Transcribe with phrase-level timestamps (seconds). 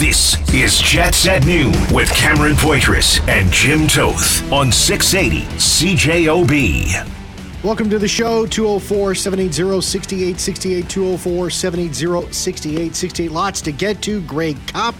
[0.00, 7.62] This is Jets at Noon with Cameron Poitras and Jim Toth on 680 CJOB.
[7.62, 10.88] Welcome to the show, 204 780 6868.
[10.88, 13.30] 204 780 6868.
[13.30, 14.22] Lots to get to.
[14.22, 14.94] Grey Cup,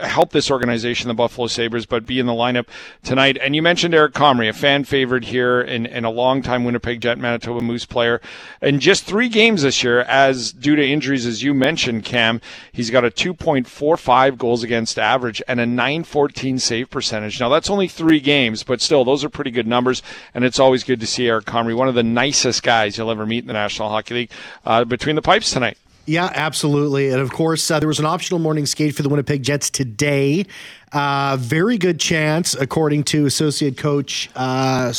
[0.00, 2.66] uh, help this organization, the Buffalo Sabres, but be in the lineup
[3.04, 3.38] tonight.
[3.40, 7.18] And you mentioned Eric Comrie, a fan favorite here and, and a longtime Winnipeg Jet
[7.18, 8.20] Manitoba Moose player.
[8.60, 12.40] In just three games this year, as due to injuries, as you mentioned, Cam,
[12.72, 17.40] he's got a 2.45 goals against average and a 914 save percentage.
[17.40, 20.02] Now, that's only three games, but still, those are pretty good numbers.
[20.34, 23.26] And it's always good to see Eric Comrie, one of the nicest guys you'll ever
[23.26, 24.30] meet in the National Hockey League,
[24.64, 25.78] uh, between the pipes tonight.
[26.04, 27.10] Yeah, absolutely.
[27.10, 30.46] And of course, uh, there was an optional morning skate for the Winnipeg Jets today.
[30.90, 34.92] Uh, very good chance, according to associate coach uh,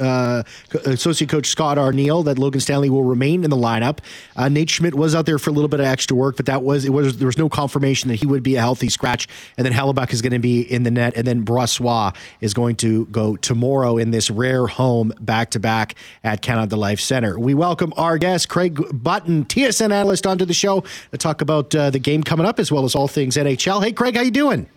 [0.00, 0.42] uh,
[0.84, 3.98] associate coach Scott Arniel, that Logan Stanley will remain in the lineup.
[4.36, 6.62] Uh, Nate Schmidt was out there for a little bit of extra work, but that
[6.62, 9.28] was it was there was no confirmation that he would be a healthy scratch.
[9.56, 12.76] And then Hellebuyck is going to be in the net, and then Brossoit is going
[12.76, 15.94] to go tomorrow in this rare home back to back
[16.24, 17.38] at Canada Life Center.
[17.38, 21.90] We welcome our guest Craig Button, TSN analyst, onto the show to talk about uh,
[21.90, 23.82] the game coming up as well as all things NHL.
[23.82, 24.68] Hey, Craig, how you doing?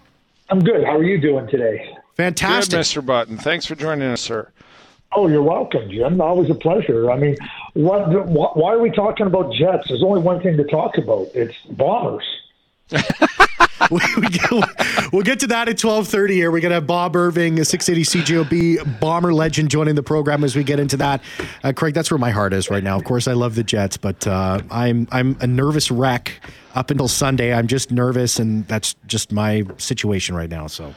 [0.50, 0.84] I'm good.
[0.84, 1.96] How are you doing today?
[2.16, 3.06] Fantastic, good, Mr.
[3.06, 3.38] Button.
[3.38, 4.52] Thanks for joining us, sir.
[5.16, 6.20] Oh, you're welcome, Jim.
[6.22, 7.12] Always a pleasure.
[7.12, 7.38] I mean,
[7.74, 9.88] what, why are we talking about jets?
[9.88, 11.28] There's only one thing to talk about.
[11.34, 12.26] It's bombers.
[13.92, 14.00] we,
[15.12, 16.52] will get to that at 12.30 here.
[16.52, 20.56] We're going to have Bob Irving, a 680 CJOB bomber legend, joining the program as
[20.56, 21.22] we get into that.
[21.64, 22.98] Uh, Craig, that's where my heart is right now.
[22.98, 26.42] Of course, I love the Jets, but uh, I'm, I'm a nervous wreck
[26.76, 27.54] up until Sunday.
[27.54, 30.94] I'm just nervous, and that's just my situation right now, so...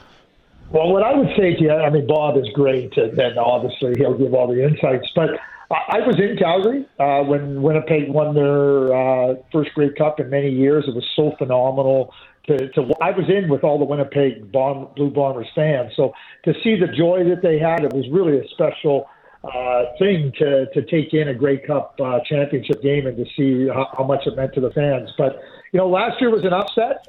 [0.70, 3.94] Well, what I would say to you, I mean, Bob is great, and then obviously
[3.96, 5.06] he'll give all the insights.
[5.14, 5.30] But
[5.70, 10.50] I was in Calgary uh, when Winnipeg won their uh, first Grey Cup in many
[10.50, 10.84] years.
[10.86, 12.12] It was so phenomenal.
[12.46, 16.12] To, to I was in with all the Winnipeg Bomb, Blue Bombers fans, so
[16.44, 19.08] to see the joy that they had, it was really a special
[19.42, 23.66] uh, thing to to take in a Grey Cup uh, championship game and to see
[23.68, 25.10] how, how much it meant to the fans.
[25.18, 25.40] But
[25.72, 27.08] you know, last year was an upset.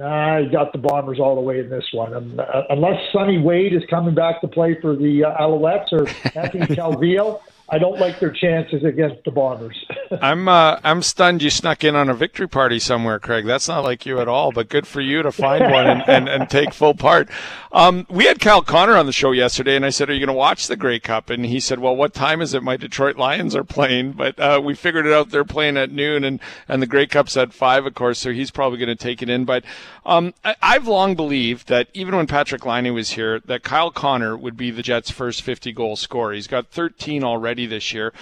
[0.00, 2.14] I got the Bombers all the way in this one.
[2.14, 6.08] Um, uh, unless Sonny Wade is coming back to play for the uh, Alouettes or
[6.38, 9.76] Anthony Calvillo, I don't like their chances against the Bombers.
[10.22, 13.44] I'm uh, I'm stunned you snuck in on a victory party somewhere, Craig.
[13.44, 16.28] That's not like you at all, but good for you to find one and, and,
[16.28, 17.28] and take full part.
[17.70, 20.28] Um, we had Kyle Connor on the show yesterday, and I said, "Are you going
[20.28, 22.62] to watch the Grey Cup?" And he said, "Well, what time is it?
[22.62, 25.28] My Detroit Lions are playing." But uh, we figured it out.
[25.28, 28.18] They're playing at noon, and and the Grey Cup's at five, of course.
[28.18, 29.44] So he's probably going to take it in.
[29.44, 29.64] But
[30.06, 34.38] um, I, have long believed that even when Patrik Laine was here, that Kyle Connor
[34.38, 36.32] would be the Jets' first 50 goal scorer.
[36.32, 38.12] He's got 13 already this year.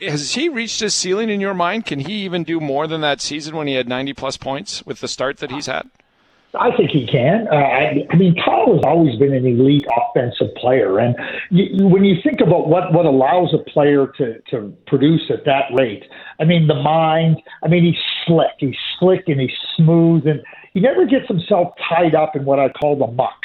[0.00, 1.86] Has he reached his ceiling in your mind?
[1.86, 5.00] Can he even do more than that season when he had 90 plus points with
[5.00, 5.90] the start that he's had?
[6.58, 7.48] I think he can.
[7.48, 11.14] Uh, I, I mean, Kyle has always been an elite offensive player, and
[11.50, 15.64] you, when you think about what what allows a player to to produce at that
[15.78, 16.04] rate,
[16.40, 17.42] I mean, the mind.
[17.62, 18.52] I mean, he's slick.
[18.58, 20.42] He's slick and he's smooth, and
[20.72, 23.40] he never gets himself tied up in what I call the muck.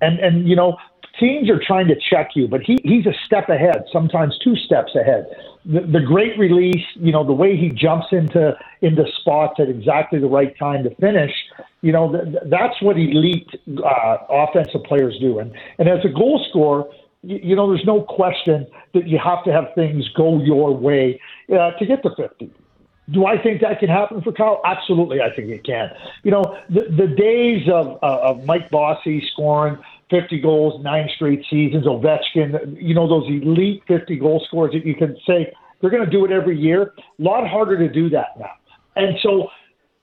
[0.00, 0.76] And and you know,
[1.18, 4.94] teams are trying to check you, but he, he's a step ahead, sometimes two steps
[4.94, 5.26] ahead.
[5.64, 10.18] The, the great release, you know, the way he jumps into into spots at exactly
[10.20, 11.32] the right time to finish,
[11.82, 13.48] you know, th- that's what elite
[13.84, 15.38] uh, offensive players do.
[15.38, 16.84] And and as a goal scorer,
[17.22, 21.20] you, you know, there's no question that you have to have things go your way
[21.52, 22.52] uh, to get to 50.
[23.08, 24.60] Do I think that can happen for Kyle?
[24.64, 25.90] Absolutely, I think it can.
[26.24, 29.78] You know, the, the days of, uh, of Mike Bossy scoring
[30.10, 34.94] 50 goals, nine straight seasons, Ovechkin, you know, those elite 50 goal scorers that you
[34.94, 36.92] can say they're going to do it every year.
[36.98, 38.52] A lot harder to do that now.
[38.94, 39.48] And so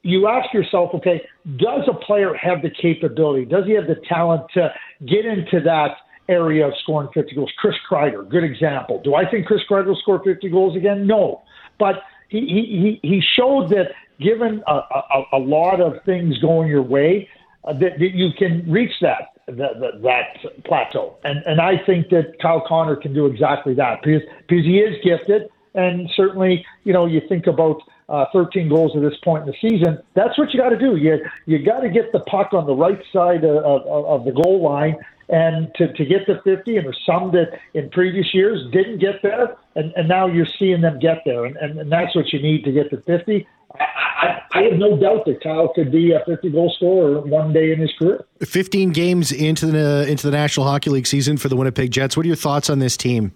[0.04, 1.22] you ask yourself, okay,
[1.58, 3.46] does a player have the capability?
[3.46, 4.74] Does he have the talent to
[5.08, 5.96] get into that
[6.28, 7.52] area of scoring 50 goals?
[7.58, 9.02] Chris Kreider, good example.
[9.04, 11.08] Do I think Chris Kreider will score 50 goals again?
[11.08, 11.44] No.
[11.80, 11.96] But
[12.28, 17.28] he, he, he showed that given a, a, a lot of things going your way,
[17.66, 21.18] uh, that, that you can reach that that, that, that plateau.
[21.24, 24.96] And and I think that Kyle Connor can do exactly that because because he is
[25.04, 27.82] gifted, and certainly you know you think about.
[28.10, 29.98] Uh, 13 goals at this point in the season.
[30.14, 30.98] That's what you got to do.
[30.98, 34.34] You you got to get the puck on the right side of, of, of the
[34.34, 34.98] goal line,
[35.30, 36.78] and to, to get to 50.
[36.78, 40.82] And there's some that in previous years didn't get there, and, and now you're seeing
[40.82, 43.48] them get there, and, and, and that's what you need to get to 50.
[43.80, 47.72] I, I, have no doubt that Kyle could be a 50 goal scorer one day
[47.72, 48.26] in his career.
[48.42, 52.16] 15 games into the into the National Hockey League season for the Winnipeg Jets.
[52.16, 53.34] What are your thoughts on this team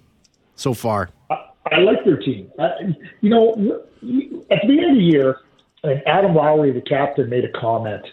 [0.55, 1.09] so far?
[1.29, 1.35] I,
[1.71, 2.51] I like their team.
[2.59, 2.69] I,
[3.21, 3.81] you know,
[4.51, 5.37] at the end of the year,
[6.05, 8.05] Adam Lowry, the captain, made a comment.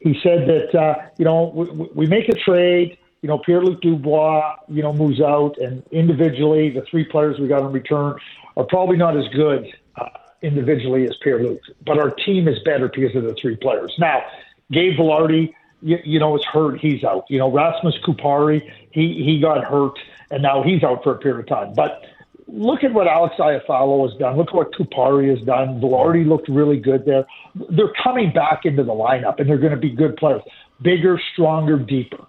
[0.00, 2.96] He said that uh, you know we, we make a trade.
[3.22, 7.46] You know, Pierre Luc Dubois, you know, moves out, and individually, the three players we
[7.46, 8.16] got in return
[8.56, 9.64] are probably not as good
[9.96, 10.06] uh,
[10.42, 13.94] individually as Pierre Luc, but our team is better because of the three players.
[13.98, 14.22] Now,
[14.70, 16.80] Gabe Vilardi, you, you know, is hurt.
[16.80, 17.24] He's out.
[17.28, 19.98] You know, Rasmus Kupari, he, he got hurt,
[20.30, 21.74] and now he's out for a period of time.
[21.74, 22.02] But
[22.46, 24.36] look at what Alex Iafallo has done.
[24.36, 25.80] Look at what Kupari has done.
[25.80, 27.26] Vilardi looked really good there.
[27.70, 30.42] They're coming back into the lineup, and they're going to be good players.
[30.82, 32.24] Bigger, stronger, deeper,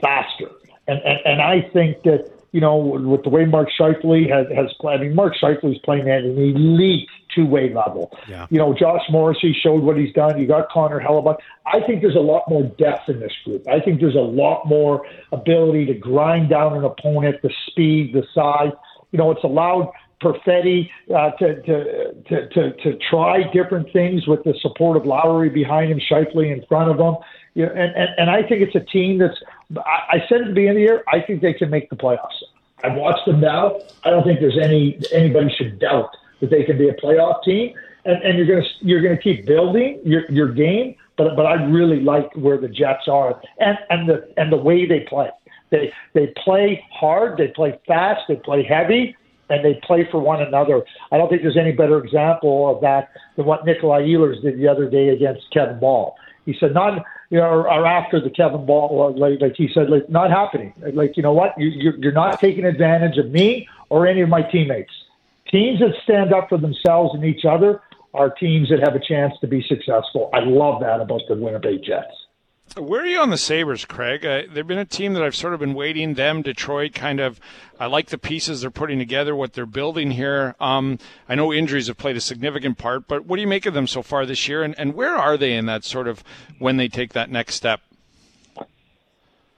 [0.00, 0.50] faster.
[0.88, 4.72] And, and, and I think that you know, with the way Mark Scheifele has, has
[4.80, 5.00] played.
[5.00, 8.10] I mean, Mark Scheifele is playing at an elite two-way level.
[8.28, 8.46] Yeah.
[8.50, 10.40] You know, Josh Morrissey showed what he's done.
[10.40, 11.36] You got Connor Hellebuyck.
[11.66, 13.68] I think there's a lot more depth in this group.
[13.68, 18.24] I think there's a lot more ability to grind down an opponent, the speed, the
[18.34, 18.72] size.
[19.12, 24.42] You know, it's allowed Perfetti uh, to, to, to, to, to try different things with
[24.44, 27.16] the support of Lowry behind him, Scheifele in front of him.
[27.54, 29.38] You know, and, and, and I think it's a team that's,
[29.76, 31.96] I, I said at the beginning of the year, I think they can make the
[31.96, 32.42] playoffs.
[32.84, 33.78] I've watched them now.
[34.04, 37.74] I don't think there's any anybody should doubt that they can be a playoff team.
[38.04, 42.00] And, and you're gonna you're gonna keep building your your game, but but I really
[42.00, 45.28] like where the Jets are and and the and the way they play.
[45.70, 49.16] They they play hard, they play fast, they play heavy,
[49.48, 50.82] and they play for one another.
[51.10, 54.68] I don't think there's any better example of that than what Nikolai Ehlers did the
[54.68, 56.16] other day against Kevin Bahl.
[56.44, 59.90] He said, not, you know, or, after the Kevin Bahl, uh, like, like he said,
[59.90, 60.72] like, not happening.
[60.92, 61.54] Like, you know what?
[61.58, 64.92] You, you're, you're not taking advantage of me or any of my teammates.
[65.50, 67.82] Teams that stand up for themselves and each other
[68.14, 70.30] are teams that have a chance to be successful.
[70.32, 72.14] I love that about the Winnipeg Jets.
[72.76, 74.26] Where are you on the Sabres, Craig?
[74.26, 76.14] Uh, they've been a team that I've sort of been waiting.
[76.14, 77.38] Them, Detroit, kind of.
[77.78, 80.56] I like the pieces they're putting together, what they're building here.
[80.58, 80.98] Um,
[81.28, 83.86] I know injuries have played a significant part, but what do you make of them
[83.86, 84.62] so far this year?
[84.62, 86.24] And, and where are they in that sort of
[86.58, 87.80] when they take that next step?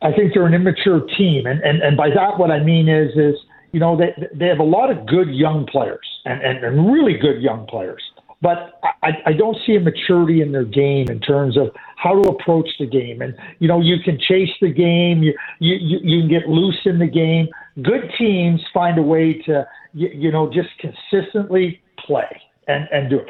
[0.00, 3.10] I think they're an immature team, and, and, and by that what I mean is
[3.16, 3.34] is
[3.72, 7.16] you know they they have a lot of good young players and, and, and really
[7.18, 8.02] good young players,
[8.40, 12.30] but I, I don't see a maturity in their game in terms of how to
[12.30, 13.20] approach the game.
[13.20, 16.98] And you know, you can chase the game, you you you, can get loose in
[16.98, 17.48] the game.
[17.82, 22.28] Good teams find a way to you, you know just consistently play
[22.68, 23.28] and and do it.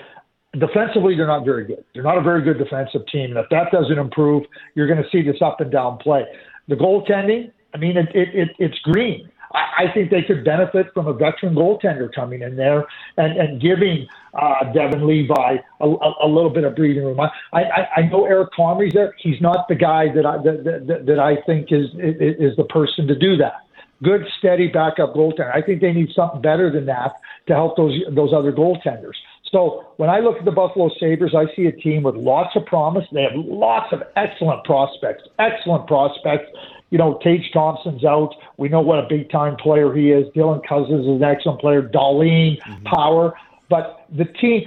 [0.59, 1.85] Defensively, they're not very good.
[1.95, 3.37] They're not a very good defensive team.
[3.37, 6.25] And if that doesn't improve, you're going to see this up and down play.
[6.69, 9.31] The goaltending, I mean, it, it, it it's green.
[9.55, 12.87] I, I think they could benefit from a veteran goaltender coming in there
[13.17, 17.21] and, and giving uh, Devon Levi a, a, a little bit of breathing room.
[17.21, 19.15] I, I, I know Eric Comrie's there.
[19.19, 22.65] He's not the guy that I that, that, that I think is, is is the
[22.65, 23.65] person to do that.
[24.03, 25.53] Good, steady backup goaltender.
[25.55, 27.17] I think they need something better than that
[27.49, 29.17] to help those those other goaltenders.
[29.51, 32.67] So when I look at the Buffalo Sabres, I see a team with lots of
[32.67, 33.05] promise.
[33.13, 36.47] They have lots of excellent prospects, excellent prospects.
[36.91, 38.35] You know, Tage Thompson's out.
[38.57, 40.27] We know what a big time player he is.
[40.35, 41.83] Dylan Cozens is an excellent player.
[41.83, 42.85] Dahlin, mm-hmm.
[42.85, 43.35] Power.
[43.69, 44.65] But the team,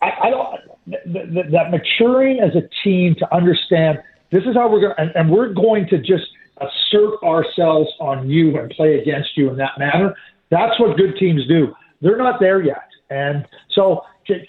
[0.00, 3.98] I, I don't, that, that maturing as a team to understand
[4.30, 6.26] this is how we're going to, and, and we're going to just
[6.60, 10.14] assert ourselves on you and play against you in that manner.
[10.50, 11.74] That's what good teams do.
[12.00, 12.88] They're not there yet.
[13.10, 14.44] And so can,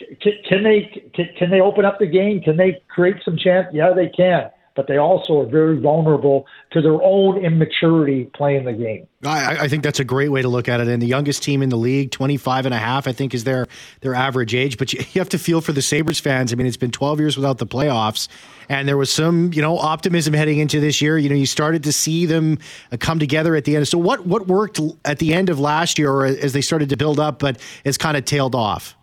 [0.47, 2.41] can they can, can they open up the game?
[2.41, 3.67] Can they create some chance?
[3.73, 4.49] Yeah, they can.
[4.75, 9.07] But they also are very vulnerable to their own immaturity playing the game.
[9.23, 10.87] I, I, think that's a great way to look at it.
[10.87, 13.67] And the youngest team in the league, 25 and a half, I think is their
[13.99, 14.77] their average age.
[14.77, 16.53] But you, you have to feel for the Sabres fans.
[16.53, 18.27] I mean, it's been 12 years without the playoffs.
[18.69, 21.17] And there was some, you know, optimism heading into this year.
[21.17, 22.57] You know, you started to see them
[22.91, 23.87] uh, come together at the end.
[23.87, 26.97] So what what worked at the end of last year or as they started to
[26.97, 28.95] build up, but it's kind of tailed off?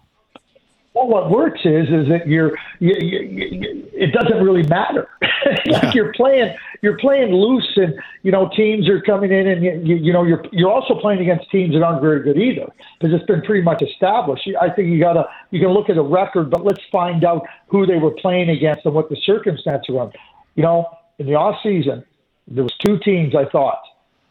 [0.98, 5.08] Well, what works is is that you're you, you, you, it doesn't really matter.
[5.22, 5.92] like yeah.
[5.94, 10.12] you're playing you're playing loose, and you know teams are coming in, and you, you
[10.12, 12.66] know you're you're also playing against teams that aren't very good either
[12.98, 14.50] because it's been pretty much established.
[14.60, 17.86] I think you gotta you can look at the record, but let's find out who
[17.86, 20.10] they were playing against and what the circumstances were.
[20.56, 20.88] You know,
[21.20, 22.04] in the off season,
[22.48, 23.82] there was two teams I thought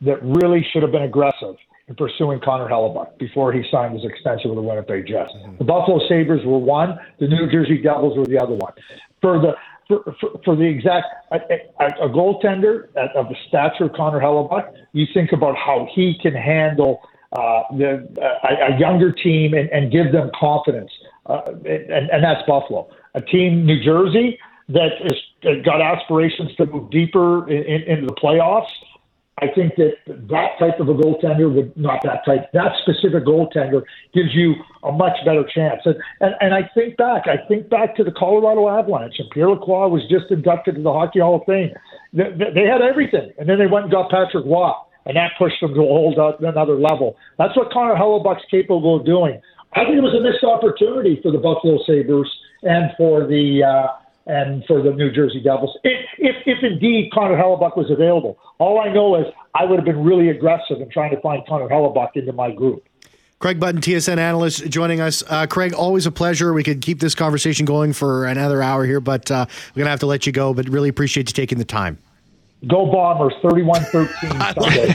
[0.02, 1.56] that really should have been aggressive
[1.88, 5.32] in pursuing Connor Hellebuyck before he signed his extension with the Winnipeg Jets.
[5.32, 5.58] Mm-hmm.
[5.60, 8.74] The Buffalo Sabres were one, the New Jersey Devils were the other one.
[9.22, 9.54] For the
[9.88, 11.38] for, for, for the exact a,
[11.80, 16.34] a, a goaltender of the stature of Connor Hellebuyck, you think about how he can
[16.34, 17.00] handle
[17.32, 20.92] uh, the, a, a younger team and, and give them confidence,
[21.28, 22.90] uh, and, and that's Buffalo.
[23.16, 24.38] A team, New Jersey,
[24.70, 28.68] that has got aspirations to move deeper in, in, into the playoffs
[29.40, 33.84] I think that that type of a goaltender would not that type, that specific goaltender
[34.12, 35.82] gives you a much better chance.
[35.86, 39.52] And, and, and I think back, I think back to the Colorado Avalanche, and Pierre
[39.52, 41.70] Lacroix was just inducted to the Hockey Hall of Fame.
[42.14, 44.74] They, they had everything, and then they went and got Patrick Roy,
[45.06, 47.16] and that pushed them to a whole another level.
[47.38, 49.40] That's what Connor Hellebuyck's capable of doing.
[49.74, 52.32] I think it was a missed opportunity for the Buffalo Sabres
[52.64, 53.88] and for the uh,
[54.28, 55.78] and for the New Jersey Devils.
[55.84, 59.86] If, if, if indeed Connor Hellebuyck was available, all I know is I would have
[59.86, 62.88] been really aggressive in trying to find Connor Hellebuyck into my group.
[63.40, 65.24] Craig Button, TSN analyst, joining us.
[65.28, 66.54] Uh, Craig, always a pleasure.
[66.54, 69.92] We could keep this conversation going for another hour here, but uh, we're going to
[69.92, 70.56] have to let you go.
[70.56, 72.00] But really appreciate you taking the time.
[72.66, 73.92] Go Bombers, 31-13
[74.62, 74.94] Sunday.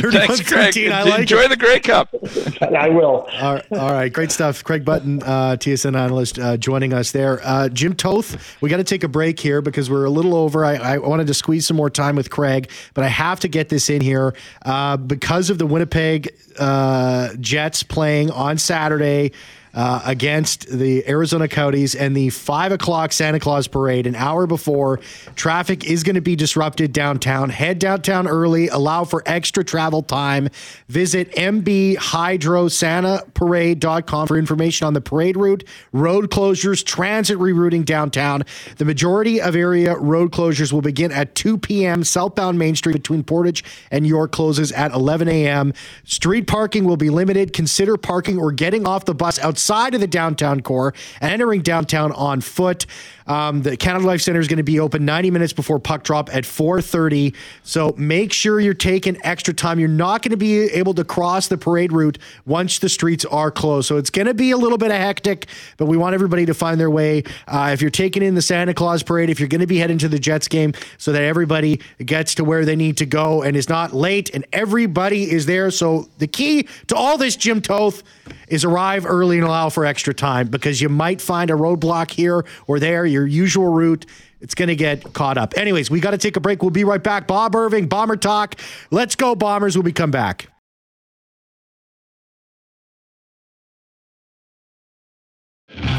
[0.00, 1.48] 31-13, I like Enjoy it.
[1.50, 2.08] the Grey Cup.
[2.62, 3.28] I will.
[3.38, 4.64] All right, all right, great stuff.
[4.64, 7.40] Craig Button, uh, TSN analyst, uh, joining us there.
[7.44, 10.64] Uh, Jim Toth, we got to take a break here because we're a little over.
[10.64, 13.68] I, I, wanted to squeeze some more time with Craig, but I have to get
[13.68, 14.34] this in here
[14.64, 19.32] uh, because of the Winnipeg uh, Jets playing on Saturday
[19.74, 24.98] uh, against the Arizona Coyotes and the five o'clock Santa Claus parade an hour before.
[25.36, 27.48] Traffic is going to be disrupted downtown.
[27.50, 30.48] Head downtown early, allow for extra travel time.
[30.88, 38.42] Visit mbhydrosantaparade.com for information on the parade route, road closures, transit rerouting downtown.
[38.78, 42.02] The majority of area road closures will begin at 2 p.m.
[42.04, 45.74] Southbound Main Street between Portage and York closes at 11 a.m.
[46.04, 47.52] Street parking will be limited.
[47.52, 51.60] Consider parking or getting off the bus outside outside of the downtown core and entering
[51.60, 52.86] downtown on foot.
[53.30, 56.34] Um, the Canada Life Center is going to be open 90 minutes before puck drop
[56.34, 57.32] at 4:30.
[57.62, 59.78] So make sure you're taking extra time.
[59.78, 63.52] You're not going to be able to cross the parade route once the streets are
[63.52, 63.86] closed.
[63.86, 65.46] So it's going to be a little bit of hectic,
[65.76, 67.22] but we want everybody to find their way.
[67.46, 69.98] Uh, if you're taking in the Santa Claus parade, if you're going to be heading
[69.98, 73.56] to the Jets game, so that everybody gets to where they need to go and
[73.56, 75.70] is not late, and everybody is there.
[75.70, 78.02] So the key to all this, Jim Toth,
[78.48, 82.44] is arrive early and allow for extra time because you might find a roadblock here
[82.66, 83.06] or there.
[83.06, 84.06] You're your usual route.
[84.40, 85.54] It's going to get caught up.
[85.56, 86.62] Anyways, we got to take a break.
[86.62, 87.26] We'll be right back.
[87.26, 88.54] Bob Irving, Bomber Talk.
[88.90, 90.48] Let's go, Bombers, when we come back.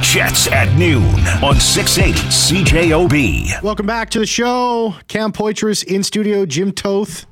[0.02, 1.06] Jets at noon
[1.42, 3.64] on 680 CJOB.
[3.64, 4.96] Welcome back to the show.
[5.08, 7.26] Cam Poitras in studio, Jim Toth.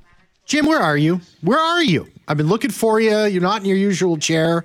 [0.46, 1.20] Jim, where are you?
[1.42, 2.08] Where are you?
[2.28, 3.26] I've been looking for you.
[3.26, 4.64] You're not in your usual chair.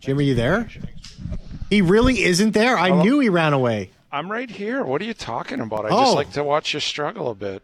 [0.00, 0.68] Jim, are you there?
[1.68, 2.76] He really isn't there.
[2.78, 3.02] I Oh.
[3.02, 3.90] knew he ran away.
[4.10, 4.82] I'm right here.
[4.84, 5.84] What are you talking about?
[5.84, 6.00] I Oh.
[6.04, 7.62] just like to watch you struggle a bit.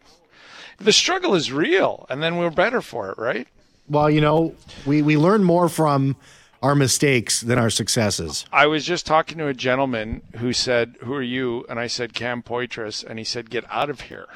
[0.79, 3.47] The struggle is real, and then we're better for it, right?
[3.89, 4.53] Well, you know,
[4.85, 6.15] we, we learn more from
[6.61, 8.45] our mistakes than our successes.
[8.51, 12.13] I was just talking to a gentleman who said, "Who are you?" And I said,
[12.13, 14.27] "Cam Poitras," and he said, "Get out of here."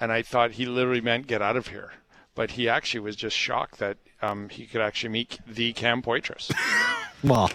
[0.00, 1.92] And I thought he literally meant "Get out of here,"
[2.34, 6.50] but he actually was just shocked that um, he could actually meet the Cam Poitras.
[7.22, 7.50] Well,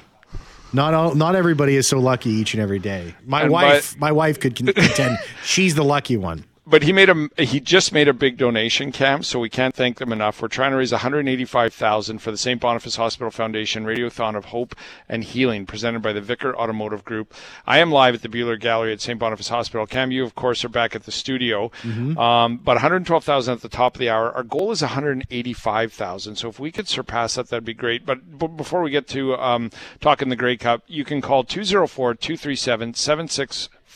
[0.73, 3.13] not all, not everybody is so lucky each and every day.
[3.23, 6.43] My And wife, my wife could con- contend she's the lucky one.
[6.69, 9.97] But he made a he just made a big donation Cam, so we can't thank
[9.97, 10.39] them enough.
[10.39, 12.61] We're trying to raise 185,000 for the St.
[12.61, 14.75] Boniface Hospital Foundation Radiothon of Hope
[15.07, 17.33] and Healing presented by the Vickar Automotive Group.
[17.65, 19.17] I am live at the Buhler Gallery at St.
[19.17, 19.87] Boniface Hospital.
[19.87, 21.71] Cam, you of course are back at the studio.
[22.19, 24.31] Um, but 112,000 at the top of the hour.
[24.31, 26.35] Our goal is 185,000.
[26.35, 28.05] So if we could surpass that, that'd be great.
[28.05, 29.71] But b- before we get to um,
[30.01, 32.93] talking the Grey Cup, you can call 204 237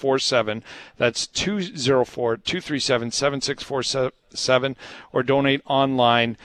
[0.04, 0.64] 7647.
[0.98, 4.76] That's 204 237 7647
[5.14, 6.36] or donate online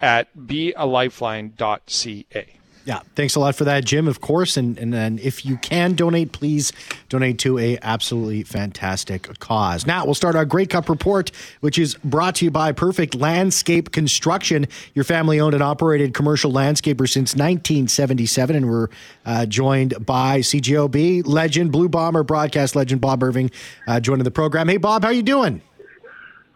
[0.00, 2.54] at bealifeline.ca.
[2.84, 4.08] Yeah, thanks a lot for that, Jim.
[4.08, 6.72] Of course, and and if you can donate, please
[7.10, 9.86] donate to a absolutely fantastic cause.
[9.86, 11.30] Now we'll start our Grey Cup report,
[11.60, 17.08] which is brought to you by Perfect Landscape Construction, your family-owned and operated commercial landscaper
[17.08, 18.88] since 1977, and we're
[19.26, 23.50] uh, joined by CJOB legend, Blue Bomber broadcast legend Bob Irving,
[23.86, 24.68] uh, joining the program.
[24.68, 25.60] Hey, Bob, how are you doing?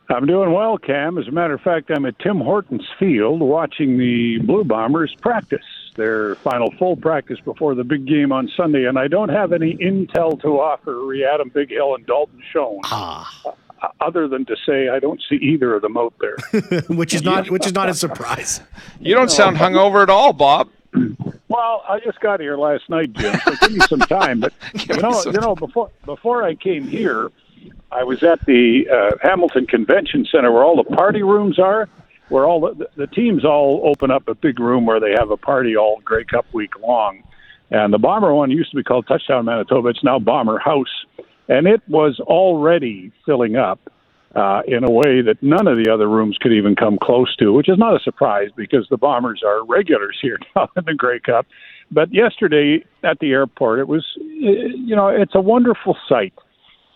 [0.08, 1.16] I'm doing well, Cam.
[1.16, 5.64] As a matter of fact, I'm at Tim Hortons Field watching the Blue Bombers practice
[5.94, 9.76] their final full practice before the big game on Sunday, and I don't have any
[9.76, 12.80] intel to offer re Adam Bighill and Dalton Schoen.
[12.84, 13.54] Ah,
[14.00, 16.36] Other than to say, I don't see either of them out there.
[16.88, 18.60] which is not which is not a surprise.
[19.00, 20.68] You don't sound hungover at all, Bob.
[21.48, 23.38] Well, I just got here last night, Jim.
[23.44, 24.40] So give me some time.
[24.40, 24.54] But
[24.88, 27.30] you know, you know, before before I came here,
[27.90, 31.90] I was at the uh, Hamilton Convention Center where all the party rooms are,
[32.32, 35.36] where all the, the teams all open up a big room where they have a
[35.36, 37.22] party all Grey Cup week long.
[37.70, 39.88] And the Bomber one used to be called Touchdown Manitoba.
[39.88, 41.04] It's now Bomber House,
[41.48, 43.80] and it was already filling up
[44.34, 47.52] uh, in a way that none of the other rooms could even come close to,
[47.52, 51.20] which is not a surprise because the Bombers are regulars here now in the Grey
[51.20, 51.46] Cup.
[51.90, 56.32] But yesterday at the airport, it was, you know, it's a wonderful sight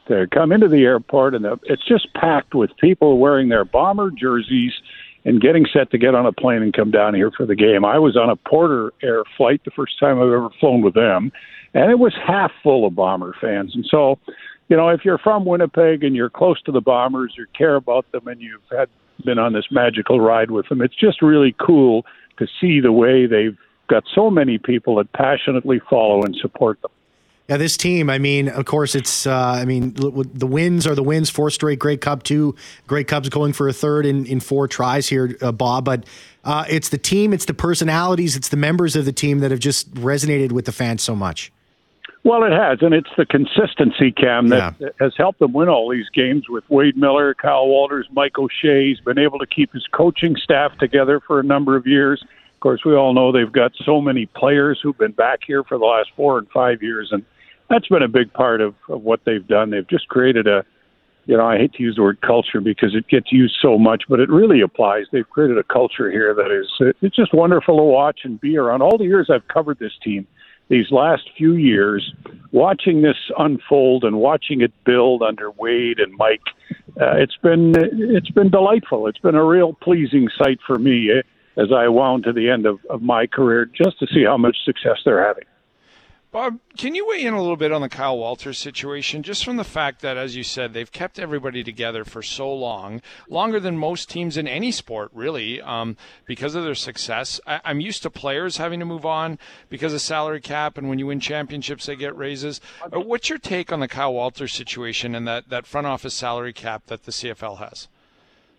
[0.09, 4.11] to come into the airport, and the, it's just packed with people wearing their Bomber
[4.11, 4.73] jerseys
[5.27, 7.85] and getting set to get on a plane and come down here for the game.
[7.85, 11.33] I was on a Porter Air flight the first time I've ever flown with them,
[11.75, 13.73] and it was half full of Bomber fans.
[13.75, 14.21] And so,
[14.69, 18.11] you know, if you're from Winnipeg and you're close to the Bombers, you care about
[18.13, 18.89] them, and you've had
[19.25, 22.07] been on this magical ride with them, it's just really cool
[22.39, 23.59] to see the way they've
[23.89, 26.91] got so many people that passionately follow and support them.
[27.49, 28.11] Yeah, this team.
[28.11, 29.27] I mean, of course, it's.
[29.27, 31.31] Uh, I mean, the wins are the wins.
[31.31, 32.57] Four straight Grey Cup, two
[32.89, 35.85] Grey Cups going for a third in, in four tries here, uh, Bob.
[35.85, 36.05] But
[36.45, 39.61] uh, it's the team, it's the personalities, it's the members of the team that have
[39.61, 41.53] just resonated with the fans so much.
[42.25, 44.89] Well, it has, and it's the consistency, Cam, that Yeah.
[44.99, 48.89] has helped them win all these games with Wade Miller, Kyle Walters, Mike O'Shea.
[48.89, 52.21] He's been able to keep his coaching staff together for a number of years.
[52.23, 55.79] Of course, we all know they've got so many players who've been back here for
[55.79, 57.25] the last four and five years, and
[57.69, 59.71] that's been a big part of, of what they've done.
[59.71, 60.65] They've just created a,
[61.27, 64.05] you know, I hate to use the word culture because it gets used so much,
[64.09, 65.07] but it really applies.
[65.11, 68.83] They've created a culture here that is, it's just wonderful to watch and be around.
[68.83, 70.27] All the years I've covered this team,
[70.69, 72.13] these last few years,
[72.53, 76.43] watching this unfold and watching it build under Wade and Mike,
[77.01, 79.07] uh, it's been it's been delightful.
[79.07, 81.23] It's been a real pleasing sight for me eh,
[81.61, 84.57] as I wound to the end of, of my career, just to see how much
[84.65, 85.45] success they're having.
[86.37, 89.57] Bob, can you weigh in a little bit on the Kyle Walters situation, just from
[89.57, 93.79] the fact that, as you said, they've kept everybody together for so long, longer than
[93.79, 95.97] most teams in any sport, really, um,
[96.27, 97.41] because of their success.
[97.47, 99.39] I- I'm used to players having to move on
[99.71, 102.61] because of salary cap, and when you win championships, they get raises.
[102.83, 106.53] Uh, What's your take on the Kyle Walters situation and that, that front office salary
[106.53, 107.89] cap that the CFL has?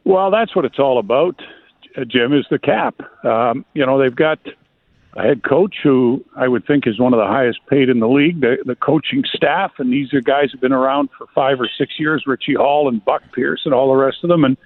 [0.03, 1.39] Well, that's what it's all about,
[2.07, 2.95] Jim, is the cap.
[3.23, 4.39] Um, you know, they've got
[5.15, 8.07] a head coach who I would think is one of the highest paid in the
[8.07, 11.69] league, the, the coaching staff, and these are guys who've been around for five or
[11.77, 14.43] six years, Richie Hall and Buck Pierce and all the rest of them.
[14.43, 14.57] And,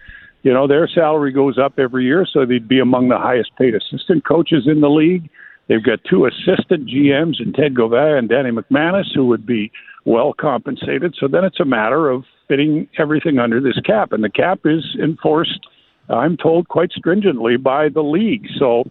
[0.44, 3.76] you know, their salary goes up every year, so they'd be among the highest paid
[3.76, 5.30] assistant coaches in the league.
[5.68, 9.72] They've got two assistant GMs in Ted Goveia and Danny McManus who would be
[10.04, 11.16] well compensated.
[11.18, 14.12] So then it's a matter of fitting everything under this cap.
[14.12, 15.68] And the cap is enforced,
[16.10, 18.48] I'm told, quite stringently by the league.
[18.60, 18.84] So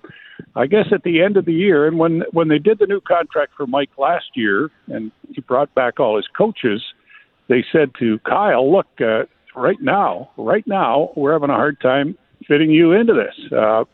[0.57, 3.00] I guess at the end of the year, and when when they did the new
[3.00, 6.83] contract for Mike last year, and he brought back all his coaches,
[7.48, 9.24] they said to Kyle, "Look, uh,
[9.55, 13.53] right now, right now, we're having a hard time fitting you into this.
[13.53, 13.85] Uh,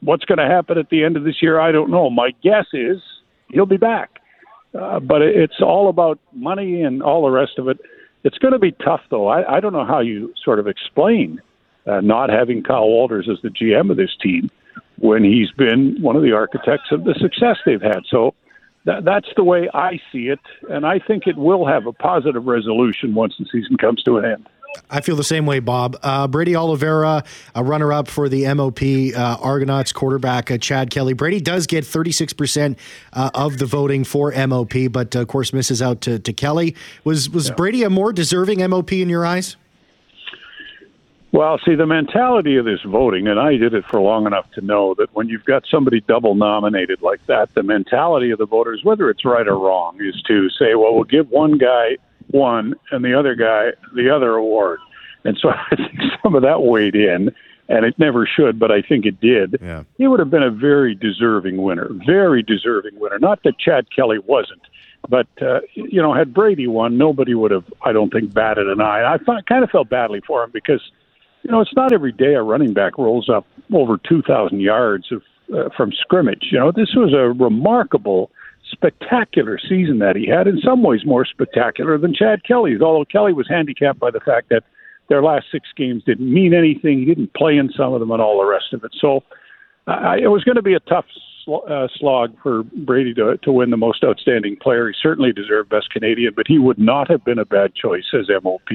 [0.00, 1.60] what's going to happen at the end of this year?
[1.60, 2.10] I don't know.
[2.10, 2.98] My guess is
[3.48, 4.20] he'll be back,
[4.78, 7.78] uh, but it's all about money and all the rest of it.
[8.24, 9.26] It's going to be tough, though.
[9.28, 11.40] I, I don't know how you sort of explain
[11.86, 14.50] uh, not having Kyle Walters as the GM of this team
[15.02, 18.00] when he's been one of the architects of the success they've had.
[18.08, 18.34] So
[18.84, 20.38] that, that's the way I see it,
[20.70, 24.24] and I think it will have a positive resolution once the season comes to an
[24.24, 24.48] end.
[24.90, 25.98] I feel the same way, Bob.
[26.02, 31.12] Uh, Brady Oliveira, a runner up for the MOP uh, Argonauts quarterback, uh, Chad Kelly.
[31.12, 32.78] Brady does get 36%
[33.12, 36.74] uh, of the voting for MOP, but uh, of course misses out to, to Kelly.
[37.04, 37.54] Was, was yeah.
[37.54, 39.56] Brady a more deserving MOP in your eyes?
[41.32, 44.60] Well, see, the mentality of this voting, and I did it for long enough to
[44.60, 48.84] know that when you've got somebody double nominated like that, the mentality of the voters,
[48.84, 51.96] whether it's right or wrong, is to say, well, we'll give one guy
[52.28, 54.80] one and the other guy the other award.
[55.24, 57.34] And so I think some of that weighed in,
[57.66, 59.56] and it never should, but I think it did.
[59.62, 59.84] Yeah.
[59.96, 63.18] He would have been a very deserving winner, very deserving winner.
[63.18, 64.62] Not that Chad Kelly wasn't,
[65.08, 68.82] but uh, you know, had Brady won, nobody would have, I don't think, batted an
[68.82, 69.14] eye.
[69.14, 70.82] I kind of felt badly for him because
[71.42, 75.22] you know, it's not every day a running back rolls up over 2,000 yards of,
[75.54, 76.48] uh, from scrimmage.
[76.50, 78.30] You know, this was a remarkable,
[78.70, 80.46] spectacular season that he had.
[80.46, 82.80] In some ways, more spectacular than Chad Kelly's.
[82.80, 84.64] Although Kelly was handicapped by the fact that
[85.08, 87.00] their last six games didn't mean anything.
[87.00, 88.92] He didn't play in some of them, and all the rest of it.
[88.98, 89.22] So,
[89.86, 91.04] uh, it was going to be a tough
[91.44, 94.88] sl- uh, slog for Brady to to win the most outstanding player.
[94.88, 98.28] He certainly deserved best Canadian, but he would not have been a bad choice as
[98.42, 98.68] MOP.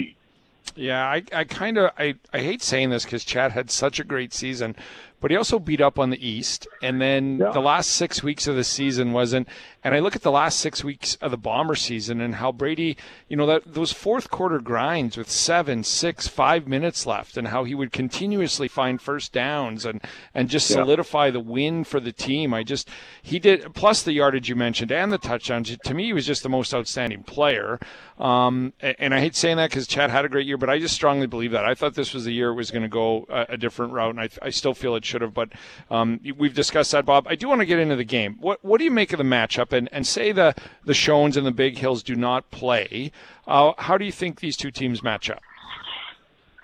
[0.75, 4.03] Yeah, I, I kind of I, I hate saying this because Chad had such a
[4.03, 4.75] great season,
[5.19, 6.67] but he also beat up on the East.
[6.81, 7.51] And then yeah.
[7.51, 9.47] the last six weeks of the season wasn't.
[9.83, 12.97] And I look at the last six weeks of the Bomber season and how Brady,
[13.29, 17.63] you know, that those fourth quarter grinds with seven, six, five minutes left, and how
[17.63, 20.01] he would continuously find first downs and
[20.33, 20.77] and just yeah.
[20.77, 22.53] solidify the win for the team.
[22.53, 22.89] I just
[23.21, 25.75] he did plus the yardage you mentioned and the touchdowns.
[25.77, 27.79] To me, he was just the most outstanding player.
[28.19, 30.95] Um, and I hate saying that because Chad had a great year, but I just
[30.95, 31.65] strongly believe that.
[31.65, 34.09] I thought this was the year it was going to go a, a, different route,
[34.09, 35.33] and I, I still feel it should have.
[35.33, 35.49] But
[35.89, 37.27] um, we've discussed that, Bob.
[37.27, 38.37] I do want to get into the game.
[38.39, 39.73] What what do you make of the matchup?
[39.73, 40.53] And and say the
[40.85, 43.11] the Schoens and the Bighills do not play.
[43.47, 45.41] Uh, how do you think these two teams match up?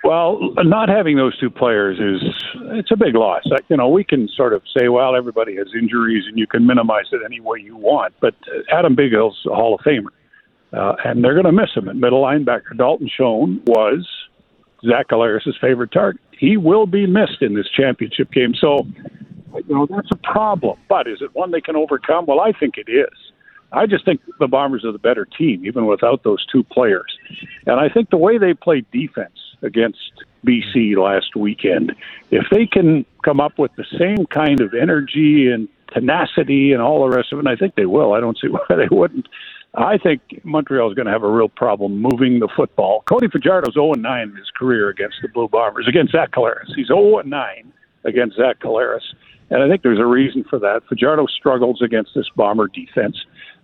[0.03, 2.29] Well, not having those two players is
[2.73, 3.43] it's a big loss.
[3.69, 7.05] You know, we can sort of say, well, everybody has injuries, and you can minimize
[7.13, 8.13] it any way you want.
[8.19, 8.35] But
[8.69, 10.09] Adam Bighill's a Hall of Famer,
[10.73, 12.75] uh, and they're going to miss him at middle linebacker.
[12.77, 14.05] Dalton Schoen was
[14.85, 16.21] Zach Collaros' favorite target.
[16.37, 18.53] He will be missed in this championship game.
[18.55, 18.85] So,
[19.67, 20.77] you know, that's a problem.
[20.89, 22.25] But is it one they can overcome?
[22.25, 23.13] Well, I think it is.
[23.71, 27.17] I just think the Bombers are the better team, even without those two players.
[27.65, 30.11] And I think the way they played defense against
[30.45, 31.95] BC last weekend,
[32.29, 37.07] if they can come up with the same kind of energy and tenacity and all
[37.07, 38.13] the rest of it, and I think they will.
[38.13, 39.27] I don't see why they wouldn't.
[39.75, 43.03] I think Montreal is going to have a real problem moving the football.
[43.07, 46.75] Cody Fajardo's 0 9 in his career against the Blue Bombers, against Zach Collaros.
[46.75, 47.73] He's 0 9
[48.05, 49.01] against Zach Collaros.
[49.49, 50.81] And I think there's a reason for that.
[50.87, 53.17] Fajardo struggles against this Bomber defense.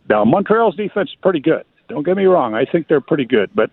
[0.10, 1.64] Now, Montreal's defense is pretty good.
[1.88, 2.56] Don't get me wrong.
[2.56, 3.70] I think they're pretty good, but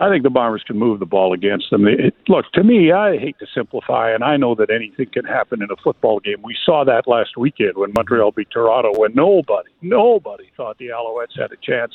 [0.00, 1.86] I think the Bombers can move the ball against them.
[1.86, 5.62] It, look, to me, I hate to simplify, and I know that anything can happen
[5.62, 6.42] in a football game.
[6.42, 11.38] We saw that last weekend when Montreal beat Toronto, when nobody, nobody thought the Alouettes
[11.38, 11.92] had a chance.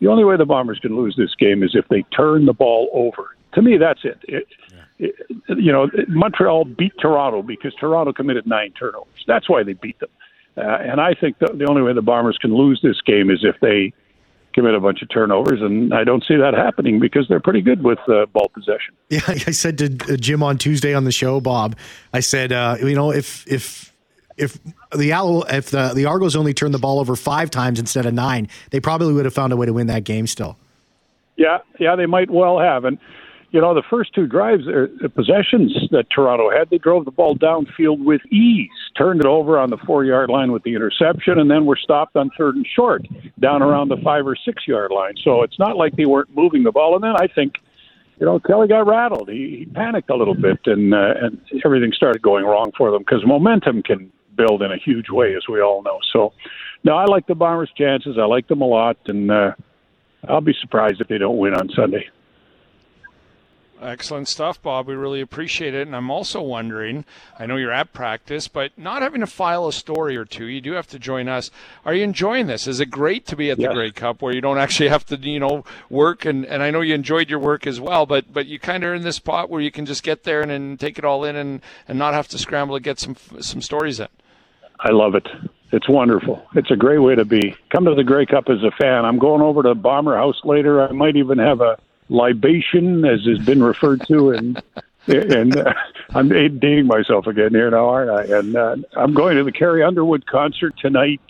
[0.00, 2.88] The only way the Bombers can lose this game is if they turn the ball
[2.94, 3.36] over.
[3.54, 4.18] To me, that's it.
[4.26, 4.46] it,
[4.98, 5.14] it
[5.48, 9.24] you know, Montreal beat Toronto because Toronto committed nine turnovers.
[9.26, 10.08] That's why they beat them.
[10.56, 13.44] Uh, and I think the, the only way the Bombers can lose this game is
[13.44, 13.92] if they
[14.52, 17.82] commit a bunch of turnovers, and I don't see that happening because they're pretty good
[17.82, 18.94] with uh, ball possession.
[19.10, 21.76] Yeah, I said to uh, Jim on Tuesday on the show, Bob.
[22.14, 23.92] I said, uh, you know, if if
[24.38, 24.58] if
[24.96, 28.14] the Owl, if the the Argos only turned the ball over five times instead of
[28.14, 30.26] nine, they probably would have found a way to win that game.
[30.26, 30.56] Still.
[31.36, 32.98] Yeah, yeah, they might well have, and
[33.52, 37.36] you know, the first two drives, uh, possessions that Toronto had, they drove the ball
[37.36, 41.50] downfield with ease, turned it over on the four yard line with the interception, and
[41.50, 43.06] then were stopped on third and short
[43.40, 45.14] down around the five or six yard line.
[45.22, 46.94] So it's not like they weren't moving the ball.
[46.94, 47.56] And then I think,
[48.18, 49.28] you know, Kelly got rattled.
[49.28, 53.02] He, he panicked a little bit, and uh, and everything started going wrong for them
[53.02, 55.98] because momentum can build in a huge way, as we all know.
[56.10, 56.32] So,
[56.84, 58.16] no, I like the Bombers' chances.
[58.18, 59.52] I like them a lot, and uh,
[60.26, 62.08] I'll be surprised if they don't win on Sunday.
[63.82, 64.86] Excellent stuff, Bob.
[64.86, 65.86] We really appreciate it.
[65.86, 67.04] And I'm also wondering
[67.38, 70.60] I know you're at practice, but not having to file a story or two, you
[70.60, 71.50] do have to join us.
[71.84, 72.66] Are you enjoying this?
[72.68, 75.16] Is it great to be at the Grey Cup where you don't actually have to,
[75.16, 76.24] you know, work?
[76.24, 78.90] And, and I know you enjoyed your work as well, but, but you kind of
[78.90, 81.24] are in this spot where you can just get there and, and take it all
[81.24, 84.08] in and, and not have to scramble to get some, some stories in.
[84.78, 85.26] I love it.
[85.72, 86.46] It's wonderful.
[86.54, 87.56] It's a great way to be.
[87.70, 89.04] Come to the Grey Cup as a fan.
[89.04, 90.82] I'm going over to Bomber House later.
[90.82, 91.78] I might even have a
[92.12, 94.62] libation, as has been referred to, and
[95.08, 95.72] and uh,
[96.14, 98.38] I'm dating myself again here now, aren't I?
[98.38, 101.20] And uh, I'm going to the Carrie Underwood concert tonight.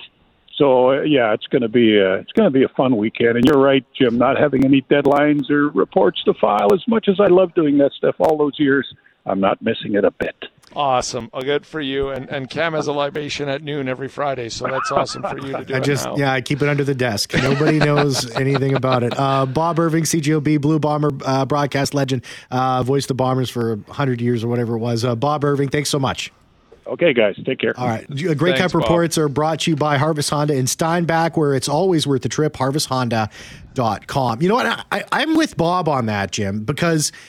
[0.56, 3.36] So uh, yeah, it's going to be a, it's going to be a fun weekend.
[3.36, 4.18] And you're right, Jim.
[4.18, 7.92] Not having any deadlines or reports to file, as much as I love doing that
[7.92, 8.92] stuff all those years,
[9.24, 10.44] I'm not missing it a bit.
[10.74, 11.28] Awesome.
[11.32, 12.08] Oh, good for you.
[12.08, 15.56] And and Cam has a libation at noon every Friday, so that's awesome for you
[15.56, 15.74] to do.
[15.74, 16.16] I just now.
[16.16, 17.34] yeah, I keep it under the desk.
[17.34, 19.18] Nobody knows anything about it.
[19.18, 24.20] Uh, Bob Irving, CJOB, Blue Bomber uh, broadcast legend, uh, voiced the Bombers for hundred
[24.20, 25.04] years or whatever it was.
[25.04, 26.32] Uh, Bob Irving, thanks so much.
[26.84, 27.78] Okay, guys, take care.
[27.78, 28.08] All right.
[28.36, 32.08] Grey Cup reports are brought to you by Harvest Honda in Steinbach, where it's always
[32.08, 32.54] worth the trip.
[32.54, 34.42] HarvestHonda.com.
[34.42, 34.84] You know what?
[34.90, 37.12] I, I'm with Bob on that, Jim, because–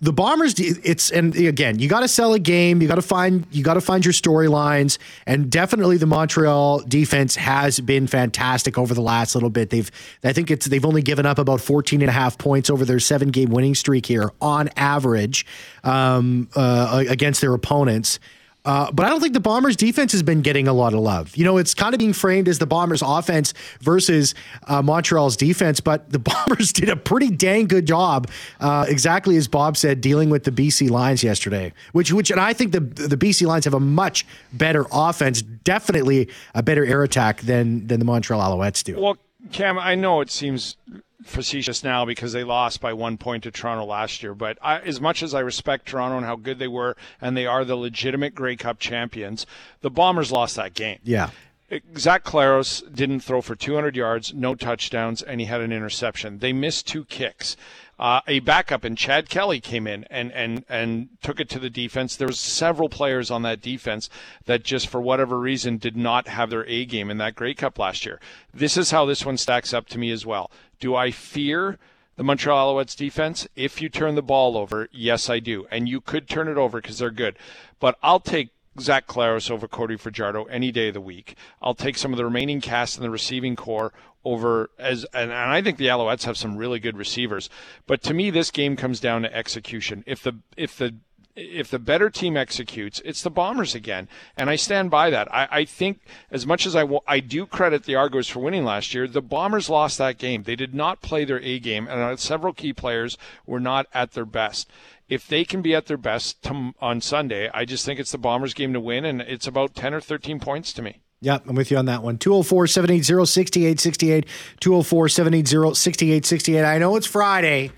[0.00, 2.80] the Bombers, it's and again, you got to sell a game.
[2.80, 7.34] You got to find you got to find your storylines, and definitely the Montreal defense
[7.34, 9.70] has been fantastic over the last little bit.
[9.70, 9.90] They've
[10.22, 13.00] I think it's they've only given up about 14 and a half points over their
[13.00, 15.44] seven game winning streak here on average
[15.82, 18.20] um, uh, against their opponents.
[18.68, 21.34] Uh, but I don't think the Bombers' defense has been getting a lot of love.
[21.34, 24.34] You know, it's kind of being framed as the Bombers' offense versus
[24.66, 28.28] uh, Montreal's defense, but the Bombers did a pretty dang good job,
[28.60, 31.72] uh, exactly as Bob said, dealing with the BC Lions yesterday.
[31.92, 36.28] Which, which, and I think the the BC Lions have a much better offense, definitely
[36.54, 39.00] a better air attack than than the Montreal Alouettes do.
[39.00, 39.16] Well,
[39.50, 40.76] Cam, I know it seems
[41.22, 44.34] facetious now because they lost by one point to Toronto last year.
[44.34, 47.46] But I, as much as I respect Toronto and how good they were, and they
[47.46, 49.46] are the legitimate Grey Cup champions,
[49.80, 50.98] the Bombers lost that game.
[51.02, 51.30] Yeah.
[51.70, 56.38] Eh, Zach Collaros didn't throw for 200 yards, no touchdowns, and he had an interception.
[56.38, 57.56] They missed two kicks.
[57.98, 61.70] Uh, a backup and Chad Kelly came in and, and, and took it to the
[61.70, 62.14] defense.
[62.14, 64.08] There was several players on that defense
[64.44, 67.78] that just for whatever reason did not have their A game in that Grey Cup
[67.78, 68.20] last year.
[68.54, 70.50] This is how this one stacks up to me as well.
[70.78, 71.76] Do I fear
[72.14, 73.48] the Montreal Alouettes defense?
[73.56, 75.66] If you turn the ball over, yes, I do.
[75.68, 77.36] And you could turn it over because they're good.
[77.80, 81.36] But I'll take Zach Collaros over Cody Fajardo any day of the week.
[81.62, 83.92] I'll take some of the remaining cast in the receiving core
[84.24, 87.48] over as and, and, I think the Alouettes have some really good receivers.
[87.86, 90.04] But to me this game comes down to execution.
[90.06, 90.96] If the if the
[91.38, 95.32] if the better team executes, it's the Bombers again, and I stand by that.
[95.32, 98.64] I, I think as much as I, w- I do credit the Argos for winning
[98.64, 100.42] last year, the Bombers lost that game.
[100.42, 104.12] They did not play their A game, and uh, several key players were not at
[104.12, 104.68] their best.
[105.08, 108.18] If they can be at their best to, on Sunday, I just think it's the
[108.18, 111.00] Bombers' game to win, and it's about ten or thirteen points to me.
[111.20, 112.16] Yep, I'm with you on that one.
[112.18, 114.26] 204 780 6868.
[114.60, 116.64] 204 780 6868.
[116.64, 117.72] I know it's Friday,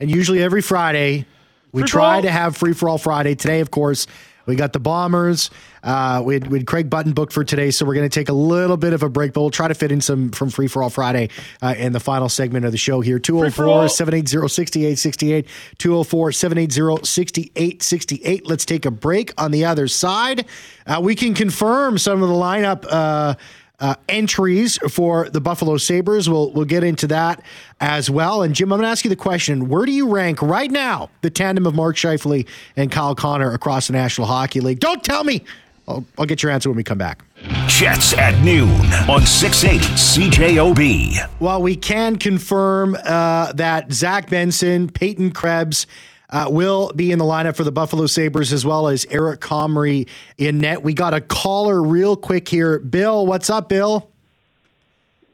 [0.00, 1.26] and usually every Friday
[1.72, 3.34] we free try to have Free for All Friday.
[3.34, 4.06] Today, of course,
[4.46, 5.50] we got the Bombers.
[5.82, 8.28] Uh, we, had, we had Craig Button booked for today, so we're going to take
[8.28, 10.66] a little bit of a break, but we'll try to fit in some from Free
[10.66, 11.28] for All Friday
[11.62, 13.18] uh, in the final segment of the show here.
[13.18, 15.46] 204 780 6868.
[15.78, 18.46] 204 780 6868.
[18.46, 20.46] Let's take a break on the other side.
[20.86, 23.36] Uh, we can confirm some of the lineup
[23.80, 26.28] uh, entries for the Buffalo Sabres.
[26.28, 27.42] We'll we'll get into that
[27.80, 28.42] as well.
[28.42, 31.10] And Jim, I'm going to ask you the question: Where do you rank right now
[31.22, 34.80] the tandem of Mark Scheifele and Kyle Connor across the National Hockey League?
[34.80, 35.42] Don't tell me.
[35.88, 37.24] I'll, I'll get your answer when we come back.
[37.68, 38.68] Jets at noon
[39.08, 41.40] on 680 CJOB.
[41.40, 45.86] Well, we can confirm uh, that Zach Benson, Peyton Krebs,
[46.30, 50.08] uh, will be in the lineup for the Buffalo Sabres as well as Eric Comrie
[50.38, 50.82] in net.
[50.82, 52.78] We got a caller real quick here.
[52.78, 54.10] Bill, what's up, Bill?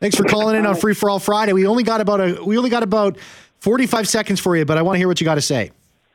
[0.00, 1.52] Thanks for calling in on Free for All Friday.
[1.52, 3.18] We only got about a we only got about
[3.60, 5.70] 45 seconds for you, but I want to hear what you got to say.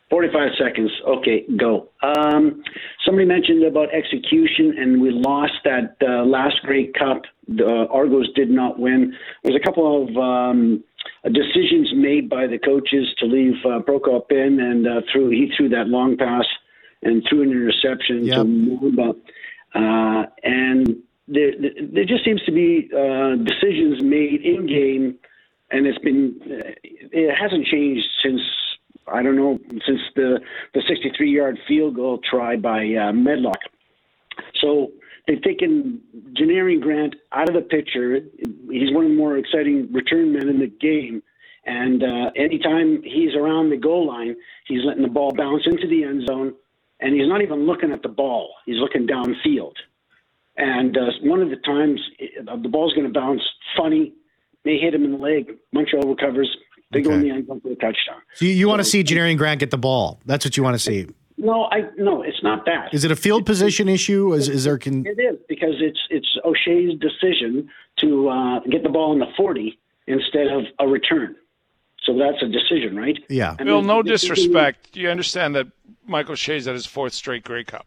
[0.10, 0.92] 45 seconds.
[1.06, 1.90] Okay, go.
[2.02, 2.64] Um,
[3.06, 7.24] somebody mentioned about execution, and we lost that uh, last Grey Cup.
[7.48, 9.14] The Argos did not win.
[9.44, 10.84] There's a couple of um,
[11.24, 15.70] decisions made by the coaches to leave uh, Prokop in, and uh, threw he threw
[15.70, 16.46] that long pass
[17.04, 18.38] and threw an interception yep.
[18.38, 19.16] to Mwamba.
[19.76, 21.52] Uh, and there,
[21.94, 25.18] there just seems to be uh, decisions made in game,
[25.72, 28.42] and it's been it hasn't changed since
[29.12, 30.40] I don't know since the
[30.74, 33.60] the 63 yard field goal try by uh, Medlock.
[34.62, 34.92] So
[35.28, 36.02] they've taken
[36.34, 38.20] Janarion Grant out of the picture.
[38.72, 41.22] He's one of the more exciting return men in the game.
[41.66, 44.36] And uh, anytime he's around the goal line,
[44.68, 46.54] he's letting the ball bounce into the end zone,
[47.02, 48.54] and he's not even looking at the ball.
[48.66, 49.74] He's looking downfield.
[50.56, 52.00] And uh, one of the times,
[52.50, 53.42] uh, the ball's going to bounce
[53.76, 54.14] funny,
[54.64, 55.52] may hit him in the leg.
[55.74, 56.50] Montreal recovers.
[56.92, 57.10] They okay.
[57.10, 58.22] go in the end zone for a touchdown.
[58.36, 60.22] So you, you so, want to see Janarion Grant get the ball?
[60.26, 61.08] That's what you want to see.
[61.38, 62.94] No, I no, it's not that.
[62.94, 64.34] Is it a field position issue?
[64.34, 64.78] Is, is there?
[64.78, 67.70] Con- it is because it's it's O'Shea's decision
[68.00, 71.36] to uh, get the ball in the forty instead of a return.
[72.04, 73.18] So that's a decision, right?
[73.30, 73.56] Yeah.
[73.60, 74.94] I Bill, no disrespect.
[74.94, 75.68] Do you understand that
[76.06, 77.86] Mike O'Shea's at his fourth straight Grey Cup?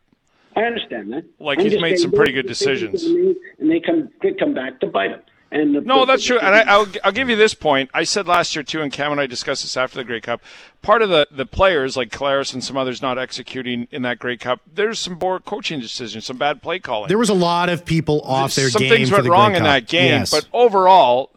[0.57, 1.25] I understand that.
[1.39, 3.37] Like I'm he's made some pretty good decisions, and
[3.71, 5.21] they come could come back to bite him.
[5.53, 6.39] And the, no, the, that's the, true.
[6.39, 7.91] And I, will I'll give you this point.
[7.93, 10.41] I said last year too, and Cam and I discussed this after the Grey Cup.
[10.83, 14.37] Part of the the players like Collaros and some others not executing in that Grey
[14.37, 14.61] Cup.
[14.73, 17.09] There's some poor coaching decisions, some bad play calling.
[17.09, 18.89] There was a lot of people off their some game.
[18.89, 20.31] Some things went wrong in that game, yes.
[20.31, 21.31] but overall,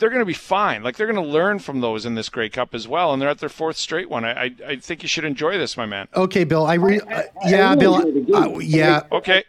[0.00, 0.82] they're going to be fine.
[0.82, 3.28] Like they're going to learn from those in this Grey Cup as well, and they're
[3.28, 4.24] at their fourth straight one.
[4.24, 6.08] I I, I think you should enjoy this, my man.
[6.16, 6.66] Okay, Bill.
[6.66, 7.94] I, re- I, I yeah, Bill.
[8.34, 9.02] Uh, yeah.
[9.12, 9.44] Okay.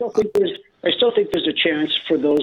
[0.84, 2.42] I still think there's a chance for those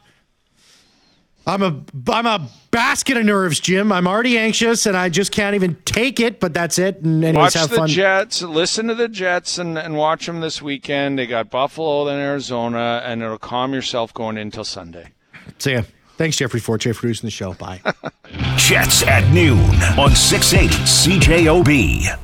[1.47, 3.93] I'm a I'm a basket of nerves, Jim.
[3.93, 6.41] I'm already anxious and I just can't even take it.
[6.41, 7.03] But that's it.
[7.03, 7.89] And anyways, watch have the fun.
[7.89, 8.43] Jets.
[8.43, 11.19] Listen to the Jets and, and watch them this weekend.
[11.19, 15.11] They got Buffalo and Arizona, and it'll calm yourself going until Sunday.
[15.59, 15.83] See ya.
[16.17, 17.55] Thanks, Jeffrey Forte, for producing the show.
[17.55, 17.81] Bye.
[18.57, 19.59] Jets at noon
[19.99, 22.24] on 680 CJOB.